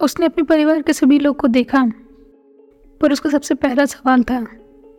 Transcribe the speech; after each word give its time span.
उसने 0.00 0.26
अपने 0.26 0.44
परिवार 0.44 0.82
के 0.82 0.92
सभी 0.92 1.18
लोग 1.18 1.36
को 1.36 1.48
देखा, 1.48 1.84
पर 3.00 3.12
उसका 3.12 3.30
सबसे 3.30 3.54
पहला 3.54 3.84
सवाल 3.84 4.22
था 4.22 4.44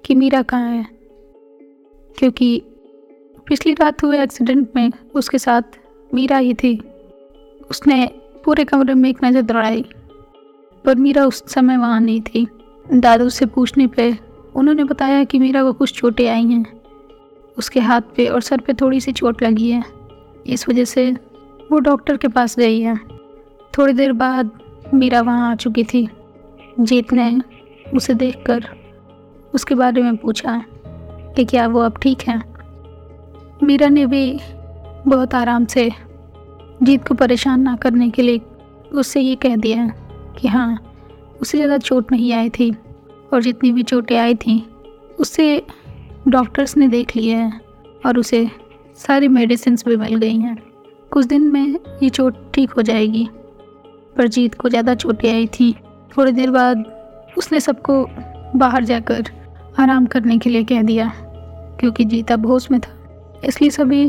कि 0.05 0.15
मीरा 0.15 0.41
कहाँ 0.41 0.69
है? 0.69 0.85
क्योंकि 2.17 2.61
पिछली 3.47 3.73
रात 3.73 4.03
हुए 4.03 4.21
एक्सीडेंट 4.23 4.69
में 4.75 4.91
उसके 5.15 5.37
साथ 5.37 5.77
मीरा 6.13 6.37
ही 6.37 6.53
थी। 6.53 6.77
उसने 7.69 8.05
पूरे 8.45 8.63
कमरे 8.63 8.93
में 8.93 9.09
एक 9.09 9.23
नज़र 9.23 9.41
दौड़ाई, 9.41 9.85
पर 10.85 10.95
मीरा 10.95 11.25
उस 11.25 11.43
समय 11.53 11.77
वहाँ 11.77 11.99
नहीं 12.01 12.21
थी। 12.21 12.47
दादू 12.85 13.29
से 13.29 13.45
पूछने 13.45 13.87
पे 13.87 14.13
उन्होंने 14.55 14.83
बताया 14.83 15.23
कि 15.23 15.39
मीरा 15.39 15.63
को 15.63 15.73
कुछ 15.73 15.93
चोटें 15.99 16.27
आई 16.29 16.45
हैं। 16.45 16.65
उसके 17.57 17.79
हाथ 17.79 18.01
पे 18.15 18.27
और 18.27 18.41
सर 18.41 18.61
पे 18.61 18.73
थोड़ी 18.73 18.99
सी 18.99 19.11
चोट 19.11 19.43
लगी 19.43 19.69
है। 19.71 19.83
इस 20.47 20.67
वजह 20.69 20.85
से 20.85 21.11
वो 21.71 21.79
डॉक्टर 21.79 22.17
के 22.17 22.27
पास 22.27 22.57
गई 22.59 22.79
है। 22.81 22.95
थोड़ी 23.77 23.93
देर 23.93 24.11
बाद 24.13 24.51
मीरा 24.93 25.21
वहाँ 25.21 25.51
आ 25.51 25.55
चुकी 25.55 25.83
थी। 25.83 26.07
जीत 26.79 27.13
ने 27.13 27.41
उसे 27.93 28.13
देखकर 28.13 28.65
उसके 29.53 29.75
बारे 29.75 30.01
में 30.01 30.15
पूछा 30.17 30.63
कि 31.35 31.45
क्या 31.45 31.67
वो 31.67 31.79
अब 31.79 31.97
ठीक 32.01 32.21
है। 32.21 32.39
मीरा 33.63 33.87
ने 33.89 34.05
भी 34.05 34.39
बहुत 35.07 35.35
आराम 35.35 35.65
से 35.65 35.89
जीत 36.83 37.07
को 37.07 37.15
परेशान 37.15 37.61
ना 37.61 37.75
करने 37.75 38.09
के 38.09 38.21
लिए 38.21 38.41
उससे 38.91 39.21
ये 39.21 39.35
कह 39.35 39.55
दिया 39.55 39.87
कि 40.37 40.47
हाँ 40.47 40.77
उसे 41.41 41.57
ज़्यादा 41.57 41.77
चोट 41.77 42.11
नहीं 42.11 42.31
आई 42.33 42.49
थी 42.49 42.71
और 43.33 43.41
जितनी 43.41 43.71
भी 43.71 43.83
चोटें 43.83 44.17
आई 44.17 44.35
थी, 44.35 44.63
उससे 45.19 45.61
डॉक्टर्स 46.27 46.75
ने 46.77 46.87
देख 46.87 47.15
लिया 47.15 47.37
है 47.39 47.59
और 48.05 48.17
उसे 48.17 48.49
सारी 48.97 49.27
मेडिसिन 49.27 49.75
भी 49.87 49.95
मिल 49.97 50.15
गई 50.15 50.37
हैं। 50.37 50.55
कुछ 51.11 51.25
दिन 51.25 51.51
में 51.51 51.79
ये 52.03 52.09
चोट 52.09 52.35
ठीक 52.53 52.71
हो 52.71 52.81
जाएगी। 52.81 53.27
पर 54.15 54.27
जीत 54.27 54.55
को 54.55 54.69
ज़्यादा 54.69 54.95
चोटें 54.95 55.31
आई 55.33 55.47
थी। 55.49 55.73
थोड़ी 56.11 56.31
देर 56.31 56.51
बाद 56.51 56.83
उसने 57.37 57.59
सबको 57.59 58.03
बाहर 58.55 58.83
जाकर 58.83 59.29
आराम 59.79 60.05
करने 60.05 60.37
के 60.37 60.49
लिए 60.49 60.63
कह 60.63 60.81
दिया, 60.81 61.11
क्योंकि 61.79 62.05
जीत 62.05 62.31
होश 62.31 62.69
में 62.71 62.79
था, 62.79 62.91
इसलिए 63.45 63.69
सभी 63.69 64.05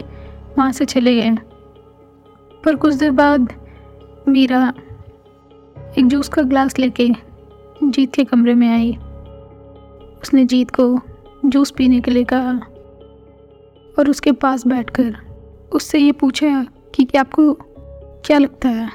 वहाँ 0.58 0.72
से 0.72 0.84
चले 0.84 1.14
गए। 1.16 1.30
पर 2.64 2.76
कुछ 2.76 2.94
देर 2.94 3.10
बाद 3.10 3.52
मीरा 4.28 4.72
एक 5.98 6.06
जूस 6.06 6.28
का 6.28 6.42
ग्लास 6.42 6.78
लेके 6.78 7.08
जीत 7.84 8.14
के 8.14 8.24
कमरे 8.24 8.54
में 8.54 8.68
आई। 8.68 8.92
उसने 10.22 10.44
जीत 10.44 10.70
को 10.70 10.98
जूस 11.44 11.70
पीने 11.70 12.00
के 12.00 12.10
लिए 12.10 12.24
कहा 12.24 12.52
और 13.96 14.10
उसके 14.10 14.32
पास 14.32 14.66
बैठकर 14.66 15.16
उससे 15.72 15.98
ये 15.98 16.12
पूछा 16.12 16.64
कि 16.94 17.04
क्या 17.04 17.20
आपको 17.20 17.52
क्या 18.26 18.38
लगता 18.38 18.68
है? 18.68 18.88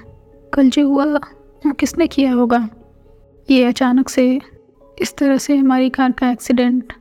कल 0.53 0.69
जो 0.69 0.87
हुआ, 0.87 1.05
वो 1.05 1.71
किसने 1.71 2.07
किया 2.07 2.33
होगा? 2.33 2.67
ये 3.49 3.63
अचानक 3.63 4.09
से 4.09 4.39
इस 5.01 5.15
तरह 5.17 5.37
से 5.37 5.55
हमारी 5.55 5.89
कार 5.89 6.11
का 6.11 6.29
एक्सीडेंट, 6.31 6.93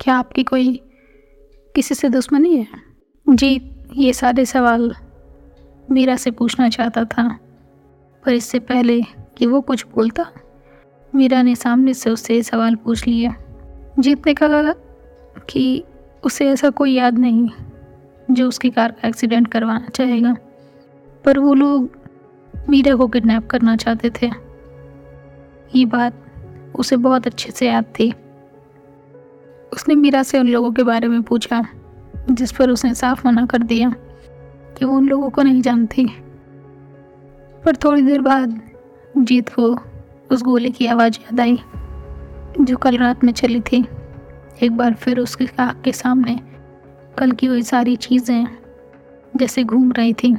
क्या 0.00 0.14
आपकी 0.14 0.42
कोई 0.42 0.80
किसी 1.74 1.94
से 1.94 2.08
दुश्मनी 2.08 2.56
है? 2.56 2.66
जी, 3.26 3.60
ये 3.94 4.12
सारे 4.12 4.44
सवाल 4.44 4.94
मीरा 5.90 6.16
से 6.16 6.30
पूछना 6.30 6.68
चाहता 6.68 7.04
था, 7.04 7.28
पर 8.24 8.32
इससे 8.32 8.58
पहले 8.58 9.00
कि 9.38 9.46
वो 9.46 9.60
कुछ 9.60 9.84
बोलता, 9.94 10.26
मीरा 11.12 11.42
ने 11.42 11.54
सामने 11.54 11.94
से 11.94 12.10
उससे 12.10 12.42
सवाल 12.42 12.74
पूछ 12.74 13.06
लिया। 13.06 13.34
जीत 13.98 14.26
ने 14.26 14.34
कहा 14.34 14.72
कि 15.48 15.84
उसे 16.24 16.48
ऐसा 16.48 16.70
कोई 16.70 16.92
याद 16.94 17.18
नहीं, 17.18 17.48
जो 18.30 18.48
उसकी 18.48 18.70
कार 18.70 18.92
का 18.92 19.08
एक्सीडेंट 19.08 19.48
करवाना 19.48 19.88
चाहेगा, 19.88 20.36
पर 21.24 21.38
वो 21.38 21.54
लोग 21.54 21.99
मीरा 22.68 22.94
को 22.94 23.06
किडनैप 23.06 23.46
करना 23.46 23.76
चाहते 23.76 24.10
थे। 24.10 24.30
ये 25.74 25.84
बात 25.84 26.14
उसे 26.74 26.96
बहुत 26.96 27.26
अच्छे 27.26 27.50
से 27.50 27.66
याद 27.66 27.84
थी। 27.84 28.12
उसने 29.72 29.94
मीरा 29.94 30.22
से 30.22 30.38
उन 30.38 30.48
लोगों 30.48 30.72
के 30.72 30.82
बारे 30.82 31.08
में 31.08 31.22
पूछा, 31.22 31.66
जिस 32.30 32.52
पर 32.52 32.70
उसने 32.70 32.94
साफ़ 32.94 33.26
मना 33.26 33.46
कर 33.46 33.58
दिया 33.58 33.90
कि 34.78 34.84
वो 34.84 34.96
उन 34.96 35.08
लोगों 35.08 35.30
को 35.30 35.42
नहीं 35.42 35.62
जानती। 35.62 36.06
पर 37.64 37.76
थोड़ी 37.76 38.02
देर 38.02 38.20
बाद 38.20 38.60
जीत 39.18 39.48
को 39.48 39.78
उस 40.30 40.42
गोली 40.42 40.70
की 40.70 40.86
आवाज़ 40.86 41.18
याद 41.20 41.40
आई, 41.40 41.58
जो 42.60 42.76
कल 42.76 42.96
रात 42.98 43.24
में 43.24 43.32
चली 43.32 43.60
थी। 43.60 43.84
एक 44.62 44.76
बार 44.76 44.94
फिर 44.94 45.20
उसके 45.20 45.48
आँख 45.58 45.80
के 45.80 45.92
सामने 45.92 46.40
कल 47.18 47.32
की 47.32 47.48
वही 47.48 47.62
सारी 47.62 47.96
चीज़ें 47.96 48.46
जैसे 49.36 49.64
घूम 49.64 49.92
रही 49.92 50.12
थी। 50.12 50.36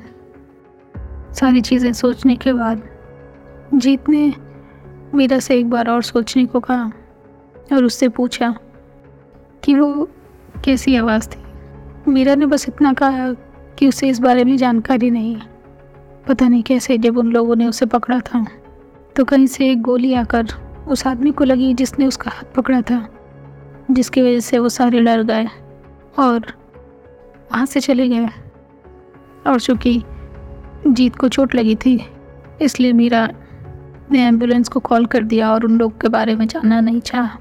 सारी 1.32 1.62
चीज़ें 1.62 1.92
सोचने 1.94 2.36
के 2.36 2.54
बाद 2.54 2.82
जीत 3.74 4.10
ने 4.10 4.34
मीरा 5.16 5.40
से 5.40 5.58
एक 5.60 5.70
बार 5.70 5.90
और 5.90 6.04
सोचने 6.04 6.46
को 6.46 6.60
कहा 6.60 6.92
और 7.74 7.84
उससे 7.84 8.10
पूछा 8.10 8.54
कि 9.64 9.76
वो 9.76 10.08
कैसी 10.66 10.96
आवाज़ 10.96 11.28
थी। 11.28 12.12
मीरा 12.12 12.36
ने 12.36 12.46
बस 12.46 12.68
इतना 12.70 12.94
कहा 12.94 13.32
कि 13.78 13.88
उसे 13.88 14.10
इस 14.10 14.20
बारे 14.20 14.44
में 14.44 14.56
जानकारी 14.58 15.10
नहीं। 15.12 15.38
पता 16.28 16.48
नहीं 16.48 16.64
कैसे 16.64 16.98
जब 16.98 17.18
उन 17.18 17.32
लोगों 17.32 17.56
ने 17.56 17.66
उसे 17.66 17.86
पकड़ा 17.86 18.20
था 18.20 18.46
तो 19.16 19.24
कहीं 19.26 19.48
से 19.48 19.70
एक 19.70 19.82
गोली 19.82 20.14
आकर 20.14 20.48
उस 20.88 21.06
आदमी 21.08 21.32
को 21.32 21.44
लगी 21.44 21.74
जिसने 21.74 22.06
उसका 22.06 22.32
हाथ 22.32 22.54
पकड़ा 22.56 22.82
था, 22.82 23.08
जिसकी 23.92 24.22
वजह 24.22 24.40
से 24.40 24.60
वो 24.60 24.70
सारे 24.70 25.02
डर 25.02 25.24
गए 25.24 25.48
और 26.20 26.54
वहाँ 27.52 27.66
से 27.66 27.80
चले 27.80 28.08
गए। 28.10 28.28
और 29.48 29.60
चूँकि 29.60 30.02
जीत 30.88 31.16
को 31.16 31.28
चोट 31.28 31.56
लगी 31.56 31.76
थी, 31.76 32.00
इसलिए 32.62 32.94
मीरा 32.94 33.28
ने 34.12 34.26
एंबुलेंस 34.26 34.70
को 34.70 34.80
कॉल 34.80 35.06
कर 35.06 35.24
दिया 35.24 35.52
और 35.52 35.66
उन 35.66 35.78
लोग 35.78 36.00
के 36.02 36.08
बारे 36.08 36.36
में 36.36 36.48
जानना 36.48 36.80
नहीं 36.80 37.00
चाहा। 37.02 37.38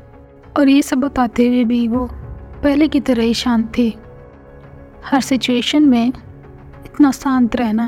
और 0.58 0.68
ये 0.68 0.82
सब 0.82 0.98
बताते 0.98 1.46
हुए 1.48 1.64
भी 1.64 1.86
वो 1.88 2.08
पहले 2.62 2.88
की 2.88 3.00
तरह 3.00 3.22
ही 3.22 3.34
शांत 3.34 3.66
थी। 3.78 3.94
हर 5.04 5.20
सिचुएशन 5.20 5.82
में 5.82 6.06
इतना 6.06 7.10
शांत 7.10 7.56
रहना, 7.56 7.86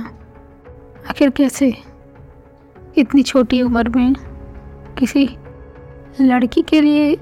आखिर 1.10 1.30
कैसे? 1.30 1.74
इतनी 2.98 3.22
छोटी 3.22 3.62
उम्र 3.62 3.88
में 3.88 4.14
किसी 4.98 5.28
लड़की 6.20 6.62
के 6.62 6.80
लिए 6.80 7.14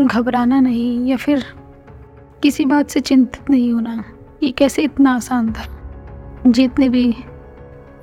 घबराना 0.00 0.60
नहीं 0.60 1.06
या 1.06 1.16
फिर 1.16 1.44
किसी 2.42 2.64
बात 2.64 2.88
से 2.88 3.00
चिंतित 3.00 3.50
नहीं 3.50 3.72
होना, 3.72 4.02
ये 4.42 4.50
कैसे 4.50 4.82
इतना 4.82 5.14
आसान 5.14 5.52
था? 5.52 5.66
जीत 6.46 6.78
ने 6.78 6.88
भी 6.88 7.14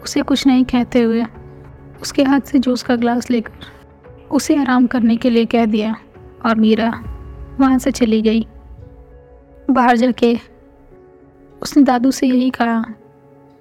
उसे 0.04 0.22
कुछ 0.22 0.46
नहीं 0.48 0.64
कहते 0.66 1.02
हुए 1.02 1.24
उसके 2.02 2.24
हाथ 2.24 2.42
से 2.42 2.60
जूस 2.60 2.84
का 2.84 2.96
ग्लास 2.96 3.30
लेकर 3.32 4.30
उसे 4.32 4.56
आराम 4.56 4.88
करने 4.88 5.16
के 5.18 5.30
लिए 5.30 5.46
कह 5.46 5.66
दिया 5.66 5.96
और 6.46 6.56
मीरा 6.56 6.90
वहाँ 7.60 7.78
से 7.80 7.92
चली 7.92 8.22
गई। 8.22 8.46
बाहर 9.70 9.98
जाके 9.98 10.38
उसने 11.62 11.84
दादू 11.84 12.12
से 12.12 12.28
यही 12.28 12.50
कहा 12.50 12.84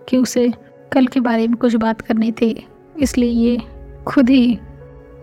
कि 0.09 0.17
उसे 0.17 0.51
कल 0.93 1.07
के 1.07 1.21
बारे 1.21 1.47
में 1.49 1.57
कुछ 1.57 1.75
बात 1.77 2.01
करनी 2.01 2.31
थी, 2.33 2.67
इसलिए 3.01 3.31
ये 3.31 3.61
खुद 4.07 4.31
ही 4.31 4.59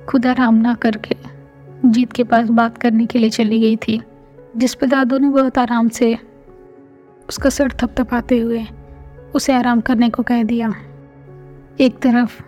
खुद 0.09 0.25
आराम 0.25 0.55
ना 0.55 0.73
करके 0.75 1.15
जीत 1.85 2.13
के 2.13 2.23
पास 2.23 2.49
बात 2.49 2.77
करने 2.77 3.05
के 3.05 3.19
लिए 3.19 3.29
चली 3.29 3.59
गई 3.59 3.75
थी, 3.77 4.01
जिस 4.57 4.75
पर 4.75 4.87
दादू 4.87 5.17
ने 5.17 5.29
बहुत 5.29 5.57
आराम 5.57 5.89
से 5.89 6.17
उसका 7.29 7.49
सर 7.49 7.71
थपथपाते 7.73 8.39
हुए 8.39 8.65
उसे 9.35 9.53
आराम 9.53 9.81
करने 9.81 10.09
को 10.09 10.23
कह 10.23 10.43
दिया। 10.43 10.73
एक 11.79 11.97
तरफ़ 11.99 12.39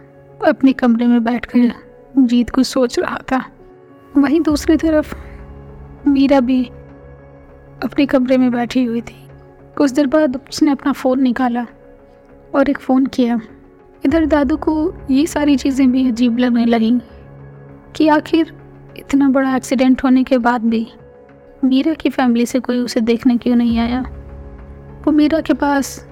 अपने 0.45 0.71
कमरे 0.73 1.05
में 1.07 1.23
बैठकर 1.23 1.71
जीत 2.19 2.49
को 2.49 2.63
सोच 2.63 2.97
रहा 2.99 3.17
था, 3.31 3.41
वहीं 4.17 4.39
दूसरी 4.41 4.77
तरफ़ 4.77 5.13
मीरा 6.07 6.39
भी 6.39 6.63
अपने 7.83 8.05
कमरे 8.05 8.37
में 8.37 8.49
बैठी 8.51 8.83
हुई 8.83 9.01
थी। 9.01 9.15
कुछ 9.77 9.91
देर 9.91 10.07
बाद 10.07 10.39
उसने 10.49 10.71
अपना 10.71 10.91
फ़ोन 10.91 11.21
निकाला 11.21 11.65
और 12.55 12.69
एक 12.69 12.79
फ़ोन 12.79 13.05
किया। 13.05 13.39
इधर 14.05 14.25
दादू 14.25 14.57
को 14.57 14.93
ये 15.11 15.25
सारी 15.25 15.55
चीज़ें 15.55 15.91
भी 15.91 16.07
अजीब 16.09 16.37
लगने 16.37 16.65
लगी 16.65 16.91
कि 17.95 18.07
आखिर 18.07 18.53
इतना 18.97 19.29
बड़ा 19.29 19.55
एक्सीडेंट 19.55 20.03
होने 20.03 20.23
के 20.23 20.37
बाद 20.37 20.65
भी 20.65 20.85
मीरा 21.63 21.93
की 21.93 22.09
फैमिली 22.09 22.45
से 22.45 22.59
कोई 22.59 22.79
उसे 22.79 23.01
देखने 23.01 23.37
क्यों 23.37 23.55
नहीं 23.55 23.77
आया? 23.79 24.01
वो 25.05 25.11
मीरा 25.11 25.41
के 25.41 25.53
पास 25.55 26.07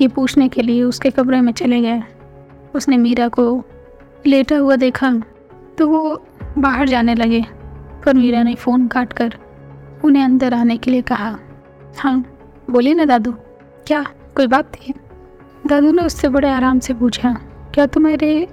ये 0.00 0.08
पूछने 0.08 0.48
के 0.48 0.62
लिए 0.62 0.82
उसके 0.82 1.10
कमरे 1.10 1.40
में 1.40 1.52
चले 1.52 1.80
गए। 1.80 2.02
उसने 2.74 2.96
मीरा 2.96 3.28
को 3.28 3.44
लेटा 4.26 4.56
हुआ 4.56 4.76
देखा 4.76 5.12
तो 5.78 5.88
वो 5.88 6.22
बाहर 6.58 6.88
जाने 6.88 7.14
लगे, 7.14 7.44
पर 8.04 8.14
मीरा 8.14 8.42
ने 8.42 8.54
फ़ोन 8.54 8.86
काट 8.88 9.12
कर 9.12 9.34
उन्हें 10.04 10.24
अंदर 10.24 10.54
आने 10.54 10.76
के 10.76 10.90
लिए 10.90 11.02
कहा। 11.02 11.36
हाँ 11.98 12.24
बोलिए 12.70 12.94
ना 12.94 13.04
दादू, 13.04 13.32
क्या 13.86 14.02
कोई 14.36 14.46
बात 14.46 14.72
थी? 14.74 14.94
दादू 15.66 15.92
ने 15.92 16.02
उससे 16.02 16.28
बड़े 16.28 16.48
आराम 16.48 16.78
से 16.78 16.94
पूछा, 16.94 17.32
क्या 17.74 17.86
तुम्हारे 17.86 18.48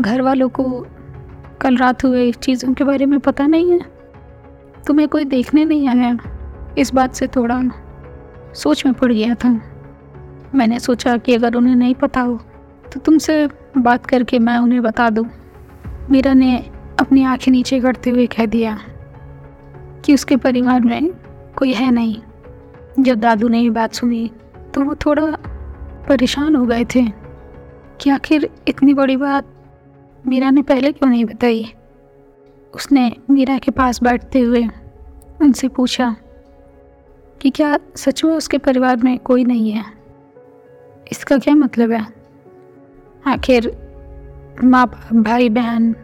घर 0.00 0.22
वालों 0.22 0.48
को 0.50 0.64
कल 1.60 1.76
रात 1.76 2.04
हुए 2.04 2.30
चीज़ों 2.32 2.72
के 2.74 2.84
बारे 2.84 3.06
में 3.06 3.18
पता 3.20 3.46
नहीं 3.46 3.70
है? 3.72 3.80
तुम्हें 4.86 5.08
कोई 5.08 5.24
देखने 5.26 5.64
नहीं 5.64 5.88
आया? 5.88 6.16
इस 6.78 6.92
बात 6.94 7.14
से 7.14 7.26
थोड़ा 7.26 7.60
सोच 8.54 8.84
में 8.86 8.94
पड़ 8.94 9.12
गया 9.12 9.34
था। 9.34 9.60
मैंने 10.54 10.78
सोचा 10.80 11.16
कि 11.16 11.34
अगर 11.34 11.54
उन्हें 11.54 11.74
नहीं 11.76 11.94
पता 11.94 12.20
हो 12.20 12.38
तो 12.94 13.00
तुमसे 13.00 13.46
बात 13.78 14.06
करके 14.06 14.38
मैं 14.38 14.56
उन्हें 14.58 14.82
बता 14.82 15.08
दूँ। 15.10 15.24
मीरा 16.10 16.32
ने 16.34 16.56
अपनी 17.00 17.24
आँखें 17.24 17.50
नीचे 17.52 17.80
करते 17.80 18.10
हुए 18.10 18.26
कह 18.26 18.46
दिया 18.46 18.78
कि 20.04 20.14
उसके 20.14 20.36
परिवार 20.36 20.80
में 20.80 21.10
कोई 21.56 21.72
है 21.72 21.90
नहीं। 21.90 22.16
जब 23.00 23.20
दादू 23.20 23.48
ने 23.48 23.60
ये 23.60 23.70
बात 23.70 23.94
सुनी 23.94 24.30
तो 24.74 24.80
वो 24.80 24.94
थोड़ा 24.94 25.26
परेशान 26.08 26.56
हो 26.56 26.64
गए 26.66 26.84
थे 26.84 27.04
कि 28.00 28.10
आखिर 28.10 28.48
इतनी 28.68 28.94
बड़ी 28.94 29.16
बात 29.16 29.46
मीरा 30.26 30.50
ने 30.50 30.62
पहले 30.62 30.92
क्यों 30.92 31.10
नहीं 31.10 31.24
बताई? 31.24 31.74
उसने 32.74 33.10
मीरा 33.30 33.58
के 33.58 33.70
पास 33.70 34.02
बैठते 34.02 34.40
हुए 34.40 34.66
उनसे 35.42 35.68
पूछा 35.68 36.14
कि 37.40 37.50
क्या 37.50 37.78
सच 37.96 38.24
में 38.24 38.34
उसके 38.34 38.58
परिवार 38.58 38.96
में 38.96 39.18
कोई 39.18 39.44
नहीं 39.44 39.70
है? 39.70 39.84
इसका 41.12 41.38
क्या 41.38 41.54
मतलब 41.54 41.90
है? 41.90 42.23
आखिर 43.24 43.70
माँ 44.64 44.86
भाई 45.14 45.48
बहन, 45.48 45.94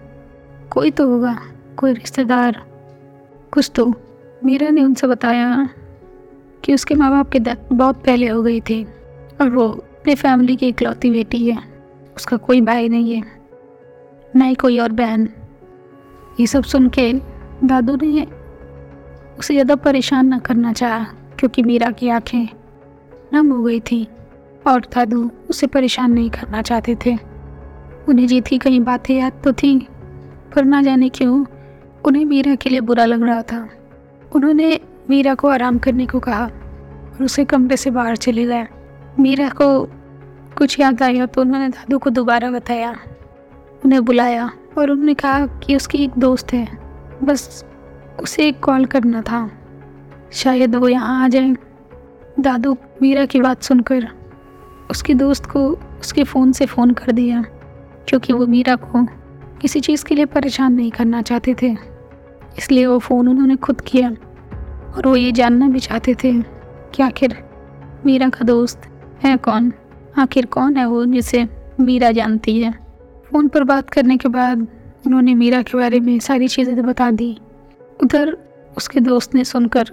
कोई 0.72 0.90
तो 0.90 1.06
होगा, 1.08 1.37
कोई 1.78 1.93
रिश्तेदार, 1.93 2.62
कुछ 3.52 3.70
तो। 3.75 3.93
मीरा 4.44 4.69
ने 4.70 4.82
उनसे 4.82 5.06
बताया 5.06 5.69
कि 6.64 6.75
उसके 6.75 6.94
माँ 6.94 7.11
बाप 7.11 7.31
की 7.31 7.38
डेथ 7.38 7.72
बहुत 7.72 8.02
पहले 8.05 8.28
हो 8.28 8.43
गई 8.43 8.61
थी 8.61 8.82
और 9.40 9.49
वो 9.49 9.67
अपनी 9.69 10.14
फैमिली 10.14 10.56
की 10.56 10.69
इकलौती 10.69 11.11
बेटी 11.11 11.44
है, 11.46 11.56
उसका 12.17 12.37
कोई 12.38 12.61
भाई 12.61 12.88
नहीं 12.88 13.14
है, 13.14 13.23
ना 14.37 14.44
ही 14.44 14.55
कोई 14.55 14.78
और 14.78 14.93
बहन। 14.93 15.28
ये 16.40 16.46
सब 16.46 16.62
सुन 16.64 16.88
के 16.88 17.12
दादू 17.64 17.96
ने 17.96 18.26
उसे 19.38 19.55
ज़्यादा 19.55 19.76
परेशान 19.78 20.26
ना 20.26 20.38
करना 20.38 20.73
चाहा, 20.73 21.05
क्योंकि 21.38 21.62
मीरा 21.62 21.90
की 21.90 22.08
आँखें 22.08 22.49
नम 23.32 23.52
हो 23.52 23.62
गई 23.62 23.81
थी। 23.82 24.06
और 24.66 24.80
दादू 24.94 25.30
उसे 25.50 25.66
परेशान 25.66 26.12
नहीं 26.12 26.30
करना 26.30 26.62
चाहते 26.62 26.96
थे। 27.06 27.16
उन्हें 28.08 28.26
जीत 28.26 28.46
की 28.46 28.58
कई 28.58 28.80
बातें 28.80 29.14
याद 29.14 29.40
तो 29.44 29.52
थीं, 29.52 29.78
पर 30.54 30.64
ना 30.64 30.82
जाने 30.82 31.08
क्यों 31.08 31.44
उन्हें 32.04 32.24
मीरा 32.24 32.54
के 32.54 32.70
लिए 32.70 32.80
बुरा 32.80 33.04
लग 33.04 33.22
रहा 33.22 33.42
था। 33.42 33.68
उन्होंने 34.34 34.80
मीरा 35.10 35.34
को 35.34 35.48
आराम 35.48 35.78
करने 35.78 36.06
को 36.06 36.20
कहा 36.20 36.44
और 36.44 37.24
उसे 37.24 37.44
कमरे 37.44 37.76
से 37.76 37.90
बाहर 37.90 38.16
चले 38.16 38.44
गए। 38.46 38.66
मीरा 39.20 39.48
को 39.52 39.84
कुछ 40.58 40.78
याद 40.80 41.02
आया 41.02 41.26
तो 41.26 41.40
उन्होंने 41.40 41.68
दादू 41.68 41.98
को 41.98 42.10
दोबारा 42.10 42.50
बताया। 42.50 42.94
उन्हें 43.84 44.04
बुलाया 44.04 44.50
और 44.78 44.90
उन्होंने 44.90 45.14
कहा 45.14 45.46
कि 45.58 45.76
उसकी 45.76 46.02
एक 46.04 46.18
दोस्त 46.18 46.52
है, 46.52 46.66
बस 47.24 47.64
उसे 48.20 48.46
एक 48.48 48.60
कॉल 48.60 48.84
करना 48.84 49.22
था। 49.22 49.50
शायद 50.32 50.74
वो 50.74 50.88
यहाँ 50.88 51.24
आ 51.24 51.28
जाए। 51.28 51.54
दादू, 52.40 52.76
मीरा 53.02 53.24
की 53.24 53.40
बात 53.40 53.62
सुनकर 53.62 54.08
उसकी 54.90 55.14
दोस्त 55.14 55.46
को 55.46 55.69
उसके 56.00 56.25
फ़ोन 56.25 56.52
से 56.52 56.66
फ़ोन 56.66 56.90
कर 56.90 57.12
दिया 57.12 57.42
क्योंकि 58.08 58.32
वो 58.32 58.46
मीरा 58.46 58.75
को 58.76 59.04
किसी 59.60 59.81
चीज़ 59.81 60.04
के 60.04 60.14
लिए 60.14 60.25
परेशान 60.25 60.72
नहीं 60.72 60.90
करना 60.90 61.22
चाहते 61.22 61.54
थे। 61.62 61.76
इसलिए 62.58 62.87
वो 62.87 62.98
फ़ोन 62.98 63.28
उन्होंने 63.28 63.56
खुद 63.56 63.81
किया 63.81 64.10
और 64.96 65.06
वो 65.06 65.16
ये 65.16 65.32
जानना 65.32 65.69
भी 65.69 65.81
चाहते 65.81 66.14
थे 66.14 66.32
कि 66.94 67.02
आखिर 67.02 67.37
मीरा 68.06 68.28
का 68.28 68.44
दोस्त 68.44 68.81
है 69.25 69.37
कौन? 69.37 69.72
आखिर 70.19 70.46
कौन 70.46 70.76
है 70.76 70.87
वो 70.87 71.04
जिसे 71.06 71.48
मीरा 71.81 72.10
जानती 72.10 72.60
है? 72.60 72.72
फ़ोन 73.31 73.48
पर 73.48 73.64
बात 73.64 73.90
करने 73.90 74.16
के 74.16 74.28
बाद 74.28 74.66
उन्होंने 75.06 75.34
मीरा 75.34 75.62
के 75.62 75.78
बारे 75.78 76.00
में 76.00 76.19
सारी 76.19 76.48
चीज़ें 76.48 76.82
बता 76.87 77.10
दी। 77.10 77.37
उधर 78.02 78.37
उसके 78.76 79.00
दोस्त 79.00 79.34
ने 79.34 79.44
सुनकर 79.44 79.90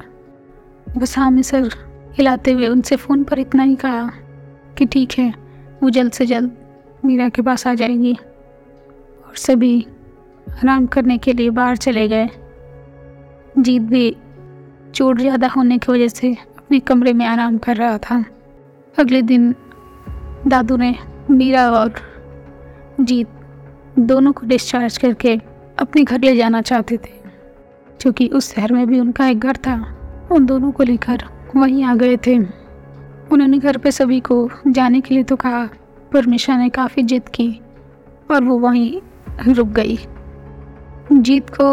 हाँ 1.15 1.41
सर 1.41 1.69
हिलाते 2.17 2.51
हुए 2.51 2.67
उनसे 2.67 2.95
फ़ोन 2.95 3.23
पर 3.23 3.39
इतना 3.39 3.63
ही 3.63 3.75
कहा 3.75 4.09
कि 4.77 4.85
ठीक 4.85 5.12
है, 5.19 5.33
वो 5.83 5.89
जल्द 5.89 6.12
से 6.12 6.25
जल्द 6.25 6.51
मीरा 7.06 7.29
के 7.29 7.41
पास 7.41 7.68
आ 7.68 7.74
जाएगी। 7.74 8.13
और 8.13 9.35
सभी 9.35 9.85
आराम 10.47 10.85
करने 10.85 11.18
के 11.18 11.33
लिए 11.33 11.50
बाहर 11.50 11.77
चले 11.77 12.07
गए। 12.07 12.29
जीत 13.57 13.81
भी 13.81 14.15
चोट 14.95 15.19
ज़्यादा 15.19 15.47
होने 15.47 15.77
की 15.77 15.91
वजह 15.91 16.07
से 16.07 16.33
अपने 16.57 16.79
कमरे 16.79 17.13
में 17.13 17.25
आराम 17.25 17.57
कर 17.57 17.75
रहा 17.75 17.97
था। 17.97 18.24
अगले 18.97 19.21
दिन 19.21 19.53
दादू 20.47 20.77
ने 20.77 20.95
मीरा 21.30 21.69
और 21.71 21.94
जीत 23.00 23.27
दोनों 24.00 24.31
को 24.31 24.47
डिस्चार्ज 24.47 24.97
करके 24.97 25.35
अपने 25.80 26.03
घर 26.03 26.19
ले 26.19 26.35
जाना 26.35 26.62
चाहते 26.62 26.97
थे। 26.97 27.15
क्योंकि 28.01 28.27
उस 28.27 28.53
शहर 28.53 28.73
में 28.73 28.88
भी 28.88 29.00
उनका 29.00 29.27
एक 29.27 29.39
घर 29.39 29.56
था, 29.57 29.75
उन 30.31 30.45
दोनों 30.45 30.71
को 30.71 30.83
लेकर 30.83 31.23
वहीं 31.56 31.83
आ 31.83 31.95
गए 31.95 32.18
थे। 32.18 32.38
उन्होंने 33.31 33.57
घर 33.57 33.77
पे 33.77 33.91
सभी 33.91 34.19
को 34.21 34.50
जाने 34.68 35.01
के 35.01 35.13
लिए 35.13 35.24
तो 35.24 35.35
कहा 35.35 35.65
पर 36.12 36.25
मिशा 36.25 36.57
ने 36.57 36.69
काफ़ी 36.69 37.03
जिद 37.03 37.29
की 37.29 37.50
और 38.31 38.44
वो 38.44 38.57
वहीं 38.59 39.53
रुक 39.53 39.68
गई। 39.69 39.97
जीत 41.12 41.50
को 41.51 41.68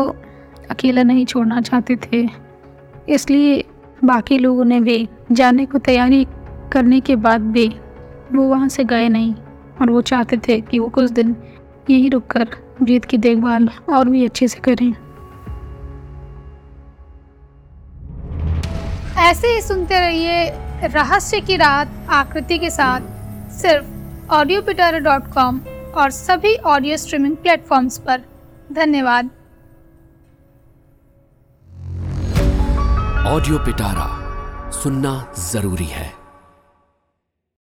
अकेला 0.70 1.02
नहीं 1.02 1.24
छोड़ना 1.26 1.60
चाहते 1.60 1.96
थे, 1.96 2.28
इसलिए 3.08 3.64
बाकी 4.04 4.38
लोगों 4.38 4.64
ने 4.64 4.80
भी 4.80 5.08
जाने 5.32 5.66
को 5.66 5.78
तैयारी 5.80 6.26
करने 6.72 7.00
के 7.00 7.16
बाद 7.16 7.40
भी 7.52 7.66
वो 8.32 8.42
वहाँ 8.42 8.68
से 8.68 8.84
गए 8.84 9.08
नहीं, 9.08 9.34
और 9.80 9.90
वो 9.90 10.00
चाहते 10.02 10.36
थे 10.48 10.60
कि 10.60 10.78
वो 10.78 10.88
कुछ 10.88 11.10
दिन 11.10 11.34
यहीं 11.90 12.10
रुक 12.10 12.26
कर 12.26 12.48
जीत 12.82 13.04
की 13.04 13.18
देखभाल 13.18 13.68
और 13.90 14.08
भी 14.08 14.24
अच्छे 14.24 14.48
से 14.48 14.60
करें। 14.60 14.92
ऐसे 19.20 19.48
ही 19.48 19.60
सुनते 19.62 20.00
रहिए 20.00 20.46
रहस्य 20.86 21.40
की 21.40 21.56
रात 21.56 21.88
आकृति 22.10 22.58
के 22.58 22.70
साथ 22.70 23.00
सिर्फ़ 23.52 24.32
ऑडियो 24.32 24.62
पिटारा 24.62 24.98
डॉट 24.98 25.32
कॉम 25.34 25.60
और 25.96 26.10
सभी 26.10 26.54
ऑडियो 26.56 26.96
स्ट्रीमिंग 26.96 27.36
प्लेटफॉर्म्स 27.36 27.98
पर। 27.98 28.22
धन्यवाद। 28.72 29.30
ऑडियो 33.26 33.58
पिटारा 33.58 34.10
सुनना 34.72 35.14
ज़रूरी 35.38 35.84
है। 35.84 36.23